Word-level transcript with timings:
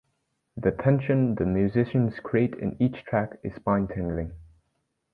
The 0.57 0.71
tension 0.71 1.35
the 1.35 1.45
musicians 1.45 2.19
create 2.21 2.55
in 2.55 2.75
each 2.81 3.03
track 3.05 3.37
is 3.43 3.53
spine 3.53 3.87
tingling. 3.87 4.31